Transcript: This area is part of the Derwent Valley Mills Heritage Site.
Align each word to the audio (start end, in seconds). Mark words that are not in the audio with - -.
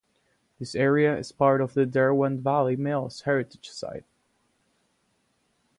This 0.57 0.73
area 0.73 1.15
is 1.15 1.31
part 1.31 1.61
of 1.61 1.75
the 1.75 1.85
Derwent 1.85 2.41
Valley 2.41 2.75
Mills 2.75 3.21
Heritage 3.21 3.69
Site. 3.69 4.07